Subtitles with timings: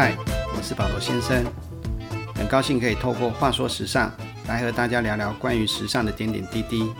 [0.00, 0.16] 嗨，
[0.56, 1.44] 我是保罗先生，
[2.34, 4.10] 很高兴可以透过话说时尚
[4.48, 6.90] 来和大家聊聊关于时尚的点点滴滴。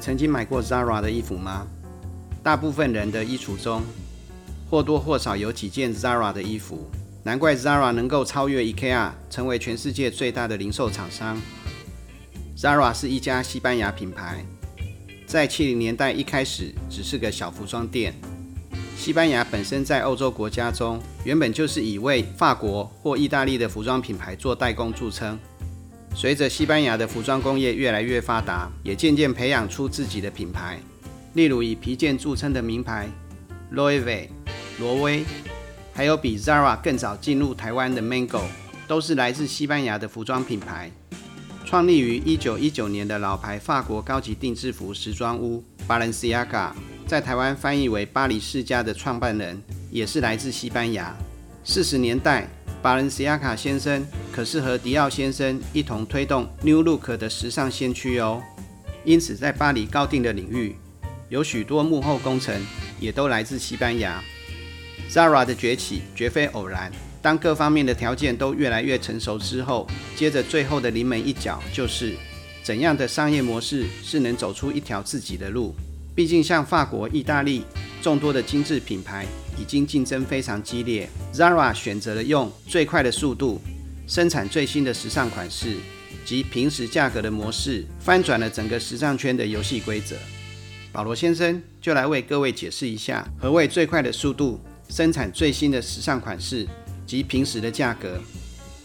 [0.00, 1.66] 曾经买过 Zara 的衣服吗？
[2.42, 3.82] 大部分人的衣橱中
[4.70, 6.90] 或多或少有几件 Zara 的衣服，
[7.22, 11.38] 难怪 Zara 能够超越 IKEA，成为全世界最大的零售厂商。
[12.56, 14.42] Zara 是一家西班牙品牌，
[15.26, 18.14] 在七零年代一开始只是个小服装店。
[18.96, 25.38] 西班牙本身在欧洲国家中，原本就是以为法国或意大利的服装品牌做代工著称。
[26.14, 30.78] 随着西班牙的服装工业越来越发达，也渐渐培养出自己的品牌，
[31.34, 33.08] 例如以皮件著称的名牌
[33.72, 34.28] Loewe、
[34.78, 35.24] 罗威，
[35.94, 38.42] 还有比 Zara 更早进入台湾的 Mango，
[38.86, 40.90] 都是来自西班牙的服装品牌。
[41.64, 46.72] 创立于1919年的老牌法国高级定制服时装屋 Balenciaga，
[47.06, 51.16] 在台湾翻译为巴黎世家的创办人也是来自西班牙。
[51.64, 52.48] 四十年代。
[52.82, 58.42] 巴伦西亚卡先生可是和迪奥先生一同推动 New Look 的时尚先驱哦，
[59.04, 60.76] 因此在巴黎高定的领域，
[61.28, 62.58] 有许多幕后工程
[62.98, 64.22] 也都来自西班牙。
[65.10, 72.14] Zara 的崛起绝非偶然，当各方面的条件都越来越成熟之后，接着最后的临门一脚就是
[72.62, 75.74] 怎样的商业模式是能走出一条自己的路。
[76.14, 77.64] 毕竟像法国、意大利
[78.00, 79.26] 众多的精致品牌。
[79.60, 83.60] 已经竞争非常激烈，Zara 选择了用最快的速度
[84.06, 85.76] 生产最新的时尚款式
[86.24, 90.16] 及平时价格的模式，翻转了整个时尚圈的游戏规则。
[90.90, 96.66] 保罗先生就来为各位解释一下何谓最快的速度生产最新的时尚款式
[97.06, 98.18] 及平时的价格。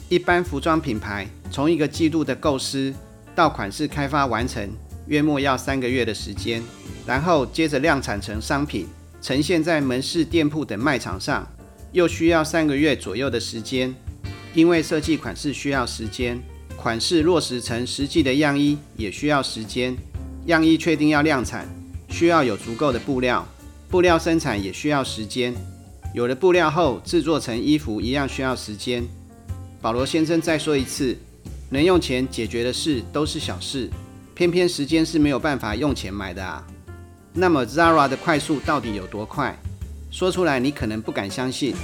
[0.09, 2.94] 一般服装品牌从一个季度的构思
[3.34, 4.69] 到款式开发完成，
[5.08, 6.62] 约莫要三个月的时间，
[7.08, 8.85] 然后接着量产成商品。
[9.25, 11.52] 呈现在门市店铺等卖场上，
[11.91, 13.91] 又需要三个月左右的时间。
[14.53, 16.40] 因为设计款式需要时间，
[16.78, 19.97] 款式落实成实际的样衣也需要时间。
[20.46, 21.68] 样衣确定要量产，
[22.08, 23.44] 需要有足够的布料，
[23.90, 25.56] 布料生产也需要时间。
[26.14, 29.03] 有了布料后，制作成衣服一样需要时间。
[29.81, 31.18] 保罗先生再说一次，
[31.72, 33.90] 能用钱解决的事都是小事，
[34.35, 36.64] 偏偏时间是没有办法用钱买的啊。
[37.38, 39.53] 那么 Zara 的快速到底有多快？
[40.09, 41.75] 说出来你可能不敢相信。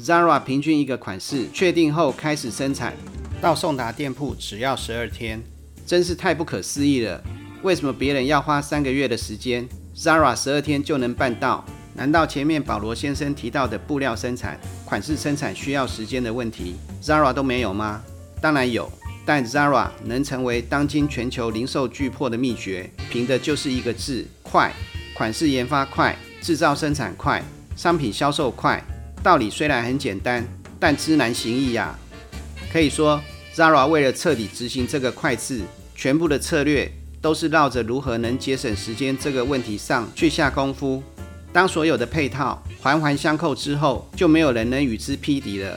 [0.00, 2.94] Zara 平均一个款式确定后开始生产，
[3.40, 5.42] 到送达店铺只要十二天，
[5.84, 7.20] 真是太不可思议了。
[7.62, 11.64] 为什么别人要花三个月的时间，Zara 十二天就能办到？
[11.96, 18.00] 难道前面保罗先生提到的布料生产、款式生产需要时间的问题，Zara 都没有吗？
[18.40, 18.88] 当然有，
[19.26, 24.24] 但 Zara 能成为当今全球零售巨擘的秘诀，凭的就是一个字。
[24.54, 24.72] 快，
[25.14, 27.42] 款式研发快，制造生产快，
[27.74, 28.80] 商品销售快。
[29.20, 30.46] 道理虽然很简单，
[30.78, 31.98] 但知难行易呀。
[32.72, 33.20] 可以说
[33.52, 35.62] ，Zara 为了彻底执行这个快字，
[35.96, 36.88] 全部的策略
[37.20, 41.02] 都是绕着如何能节省时间这个问题上去下功夫。
[41.52, 45.76] 当所有的配套环环相扣之后，就没有人能与之匹敌了。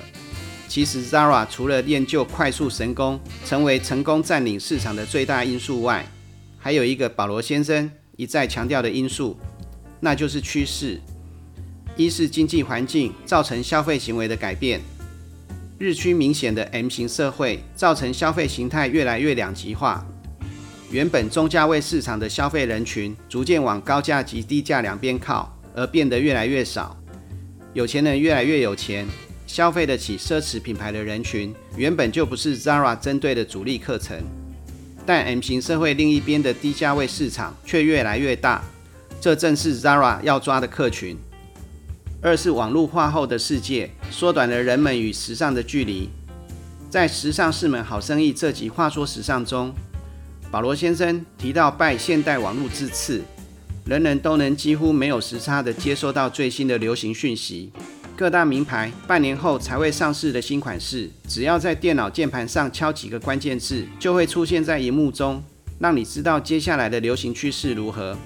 [0.68, 6.06] 其实，Zara 除了练就快速神功，成为成功占领市场的最大因素外，
[6.60, 7.90] 还有一个保罗先生。
[8.18, 9.38] 一再强调的因素，
[10.02, 11.00] 那就是趋势。
[11.96, 14.82] 一是经济环境造成消费行为的改变，
[15.78, 20.06] 日趋明显的 M 型社会造成消费形态越来越两极化。
[20.90, 26.98] 原本中价位市场的消费人群逐渐往高价及低价两边靠，而变得越来越少。
[27.74, 29.06] 有钱人越来越有钱，
[29.46, 34.18] 消费得起奢侈品牌的人群原本就不是 Zara 针对的主力课程。
[35.08, 38.62] 但 M 型社会另一边的低价位市场却越来越大，
[39.22, 41.18] 这正是 Zara 要抓的客群。
[42.22, 46.10] 二是网络化后的世界缩短了人们与时尚的距离。
[46.90, 49.74] 在《时尚是门好生意》这集话说时尚中，
[50.52, 53.22] 保罗先生提到拜现代网络之赐，
[53.86, 57.72] 人人都能几乎没有时差的接收到最新的流行讯息。
[58.18, 65.44] 各大名牌半年后才会上市的新款式，只要在电脑键盘上敲几个关键字，就会出现在荧幕中，
[65.78, 68.18] 让你知道接下来的流行趋势如何。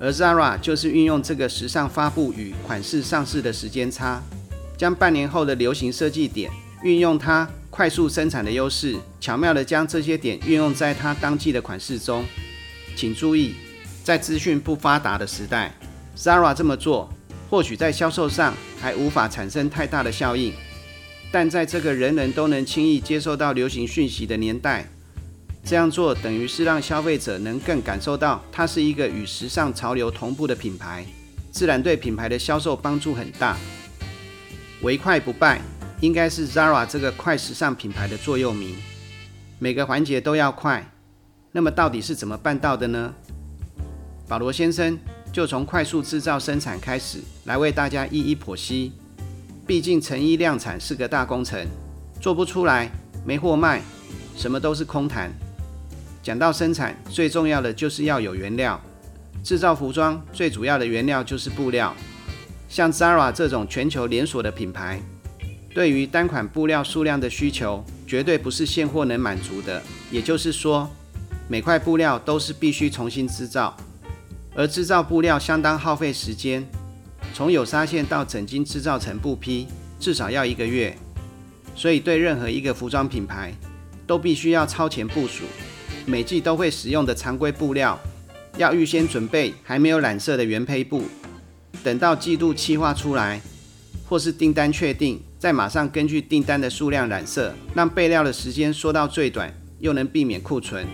[0.00, 4.20] 而 Zara 就是运用这个时尚发布与款式上市的时间差，
[4.76, 6.50] 将半年后的流行设计点
[6.82, 12.24] 运用它快速生产的优势，巧妙地将这些点运用在它当季的款式中。
[12.96, 13.54] 请注意，
[14.02, 15.72] 在资讯不发达的时代
[16.16, 17.13] ，Zara 这么做，
[17.54, 20.52] 或许在销售上还无法产生太大的效应，
[21.30, 24.84] 但在这个人人都能轻易接受到流行讯息的年代，
[25.62, 31.06] 这样做等于是让消费者能更感受到它是一个与时尚潮流同步的品牌，
[31.52, 33.56] 自然对品牌的销售帮助很大。
[34.82, 35.60] 唯快不败
[36.00, 38.74] 应该是 Zara 这个快时尚品牌的座右铭，
[39.60, 40.84] 每个环节都要快。
[41.52, 43.14] 那么到底是怎么办到的呢？
[44.26, 44.98] 保罗先生
[45.34, 48.92] 就从快速制造生产开始，来为大家一一剖析。
[49.66, 51.66] 毕竟成衣量产是个大工程，
[52.20, 52.88] 做不出来
[53.26, 53.82] 没货卖，
[54.36, 55.32] 什么都是空谈。
[56.22, 58.80] 讲到生产，最重要的就是要有原料。
[59.42, 61.92] 制造服装最主要的原料就是布料。
[62.68, 65.00] 像 Zara 这种全球连锁的品牌，
[65.74, 69.82] 对于单款布料数量的需求，绝对不是现货能满足的。
[70.12, 70.88] 也就是说，
[71.48, 73.76] 每块布料都是必须重新制造。
[74.54, 76.64] 而制造布料相当耗费时间，
[77.32, 79.66] 从有纱线到整斤制造成布匹，
[79.98, 80.96] 至少要一个月。
[81.74, 83.52] 所以对任何一个服装品牌，
[84.06, 85.42] 都必须要超前部署，
[86.06, 87.98] 每季都会使用的常规布料，
[88.56, 91.02] 要预先准备还没有染色的原胚布，
[91.82, 93.40] 等到季度计划出来，
[94.08, 100.86] 或是订单确定，再马上根据订单的数量染色，让备料的时间缩到最短，又能避免库存。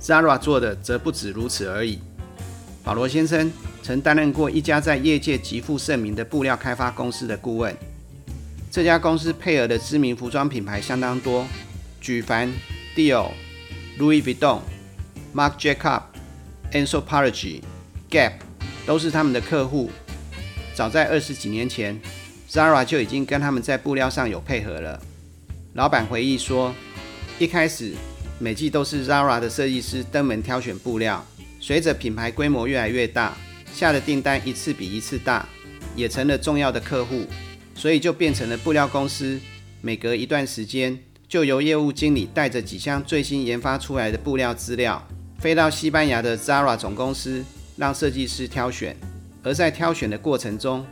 [0.00, 1.98] Zara 做的则不止如此而已。
[2.84, 3.50] 保罗先生
[3.82, 7.74] 曾担任过一家在业界极负盛名的布料开发公司的顾问。
[8.70, 11.46] 这家公司配合的知名服装品牌相当多，
[11.98, 12.52] 举凡
[12.94, 13.30] Dior、
[13.98, 14.60] Louis Vuitton、
[15.34, 16.02] Marc Jacob、
[16.72, 17.62] Anthropologie、
[18.10, 18.32] Gap
[18.84, 19.90] 都是他们的客户。
[20.74, 21.98] 早在二十几年前
[22.50, 25.00] ，Zara 就已经跟他们在布料上有配合了。
[25.72, 26.74] 老板回忆说，
[27.38, 27.94] 一开始
[28.38, 31.24] 每季都是 Zara 的设计师登门挑选布料。
[31.66, 33.34] 随着品牌规模越来越大，
[33.72, 35.48] 下的订单一次比一次大，
[35.96, 37.24] 也成了重要的客户，
[37.74, 39.40] 所以就变成了布料公司。
[39.80, 45.02] 每隔一段时间，就由业务经理带着几箱最新研发出来的布料资料，
[45.38, 47.42] 飞到西班牙的 Zara 总公司，
[47.78, 48.94] 让设计师挑选。
[49.42, 50.84] 而在挑选的过程中，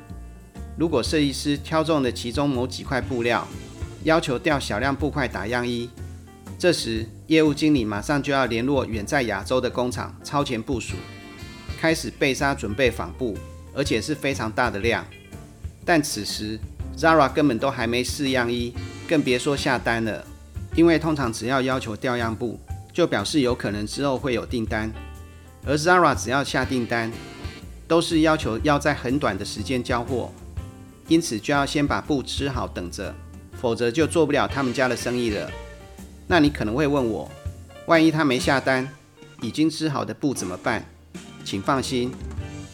[0.79, 3.47] 如果设计师挑中了其中某几块布料，
[4.05, 5.91] 要求调小量布块打样衣。
[6.63, 10.95] 这时，业务经理马上就要联络远在亚洲的工厂，超前部署，
[11.77, 13.37] 开始备纱准备纺布，
[13.75, 15.05] 而且是非常大的量。
[15.85, 16.57] 但此时
[16.97, 18.73] ，Zara 根本都还没试样衣，
[19.09, 20.25] 更别说下单了。
[20.77, 22.61] 因为通常只要要求调样布，
[22.93, 24.89] 就表示有可能之后会有订单。
[25.67, 27.11] 而 Zara 只要下订单，
[27.89, 30.33] 都是要求要在很短的时间交货，
[31.09, 33.13] 因此就要先把布织好等着，
[33.61, 35.51] 否则就做不了他们家的生意了。
[36.27, 37.31] 那你可能会问我，
[37.87, 38.89] 万一他没下单，
[39.41, 40.85] 已经织好的布怎么办？
[41.45, 42.13] 请放心，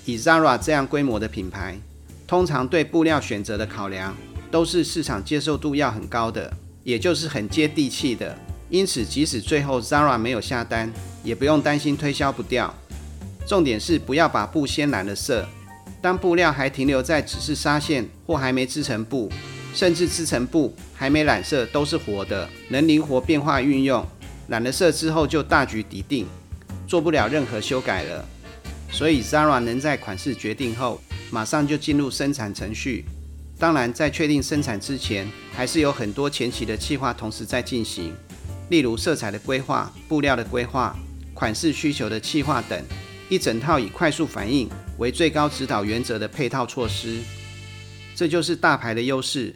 [0.05, 1.79] 以 Zara 这样规模的品牌，
[2.27, 4.15] 通常对布料选择的考量
[4.51, 6.53] 都是市场接受度要很高的，
[6.85, 8.37] 也就是很接地气的。
[8.71, 10.93] 因此，即使最后 Zara 没有下单，
[11.25, 12.73] 也不用担心推销不掉。
[13.47, 15.49] 重点是不要把布先染了色，
[16.03, 19.33] 当布料还停留在只是纱线或还没织成布。
[19.79, 24.05] 甚至织成布还没染色都是活的，能灵活变化运用。
[24.49, 26.27] 染了色之后就大局已定，
[26.85, 28.25] 做不了任何修改了。
[28.91, 33.05] 所以 Zara 能在款式决定后马上就进入生产程序。
[33.57, 38.13] 当然，在确定生产之前，还是有很多前期的计划同时在进行，
[38.71, 40.93] 例如色彩的规划、布料的规划、
[41.33, 42.83] 款式需求的计划等，
[43.29, 44.69] 一整套以快速反应
[44.99, 47.19] 为最高指导原则的配套措施。
[48.17, 49.55] 这就是大牌的优势。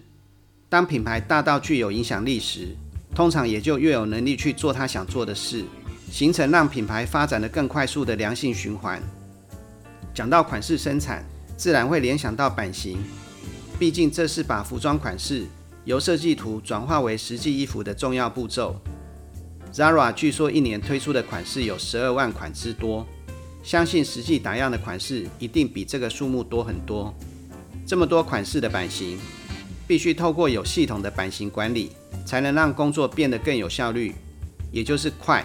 [0.73, 2.75] 当品牌大到具有影响力时，
[3.15, 5.67] 通常也就越有能力去做他想做的事，
[6.11, 8.99] 形成让品牌发展的更快速的良性循环。
[10.15, 11.23] 讲到款式生产，
[11.59, 12.97] 自然会联想到版型，
[13.79, 15.45] 毕竟这是把服装款式
[15.85, 18.75] 由设计图转化为实际衣服的重要步骤。
[19.75, 23.07] Zara 据说一年推出的款式有十二万款之多，
[23.63, 27.15] 相信实际打样的款式一定比这个数目多很多。
[27.87, 29.19] 这么多款式的版型，
[29.93, 31.93] 必须透过有系统的版型管理，
[32.25, 34.15] 才能让工作变得更有效率，
[34.71, 35.45] 也就是快。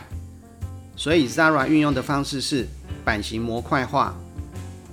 [0.96, 2.66] 所以 Zara 运用的方式是
[3.04, 4.16] 版型模块化，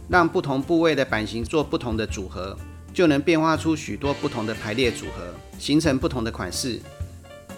[0.09, 2.59] 让不同部位的版型做不同的组合，
[2.93, 6.81] 就能变化出许多不同的排列组合，形成不同的款式。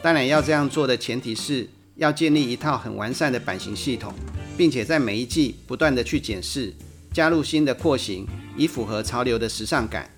[0.03, 4.13] 当然，要这样做的前提是要建立一套很完善的版型系统，
[4.55, 6.75] 并且在每一季不断的去检视。
[7.15, 10.11] 加入新的廓形，以符合潮流的时尚感，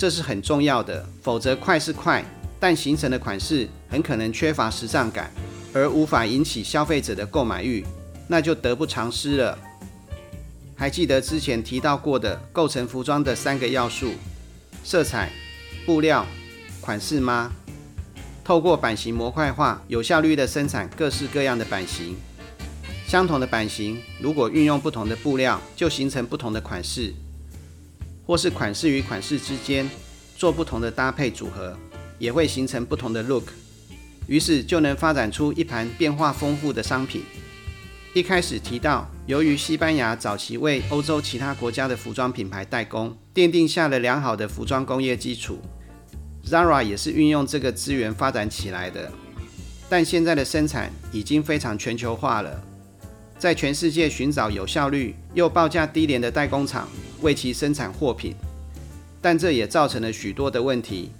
[0.00, 1.06] 这是很重要的。
[1.20, 2.24] 否则，快是快，
[2.58, 5.30] 但形成的款式很可能缺乏时尚感，
[5.74, 7.84] 而无法引起消费者的购买欲，
[8.26, 9.58] 那就得不偿失了。
[10.74, 14.14] 还记得之前提到过的构成服装的三个要素：
[14.82, 15.30] 色彩、
[15.84, 16.24] 布料、
[16.80, 17.52] 款式吗？
[18.42, 22.16] 透过版型模块化，有效率的生产各式各样的版型。
[23.06, 27.12] 相同的版型，如果运用不同的布料，就形成不同的款式；
[28.30, 29.90] 或是款式与款式之间
[30.36, 31.76] 做不同的搭配组合，
[32.16, 33.48] 也会形成不同的 look。
[34.28, 37.24] 于是就能发展出一盘变化丰富的商品。
[38.14, 45.58] 一开始提到，由于西班牙早期为欧洲其他国家的服装品牌代工，奠定下了良好的服装工业基础。
[46.46, 49.10] Zara 也是运用这个资源发展起来的。
[49.88, 52.62] 但现在的生产已经非常全球化了，
[53.40, 56.88] 在全世界寻找有效率又报价低廉的代工厂
[57.22, 58.34] 为其生产货品，
[59.20, 61.10] 但这也造成了许多的问题，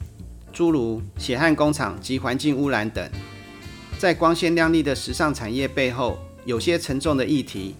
[0.52, 3.08] 诸如血汗工厂及环境污染等。
[3.98, 7.74] 在光鲜亮丽的时尚产业背后，有些沉重的议题，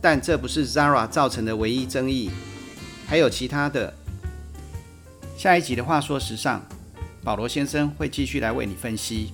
[0.00, 2.30] 但这不是 Zara 造成的唯一争议，
[3.06, 3.92] 还有其他的。
[5.36, 6.66] 下一集的话说时尚，
[7.22, 9.32] 保罗先生会继续来为你分析。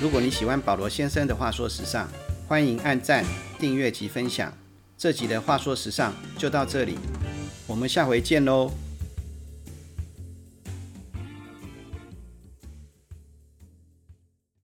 [0.00, 2.08] 如果你喜欢保罗先生的话说时尚，
[2.48, 3.22] 欢迎按赞、
[3.58, 4.50] 订阅及分享。
[4.96, 6.96] 这集的话说时尚就到这里，
[7.66, 8.70] 我们下回见喽。